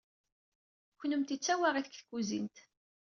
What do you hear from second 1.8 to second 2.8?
deg tkuzint.